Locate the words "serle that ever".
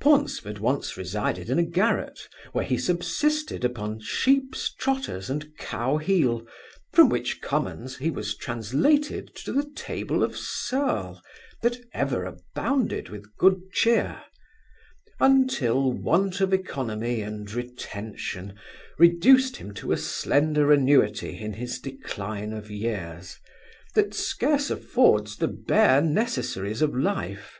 10.36-12.24